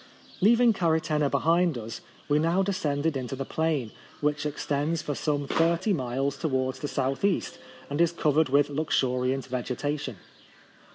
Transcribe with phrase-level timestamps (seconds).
[0.41, 5.93] Leaving Karytena behind ns, we now descended into the plain, which extends for some thirty
[5.93, 7.43] miles towards the S.E.,
[7.87, 10.15] and is covered with luxuriant vegetation.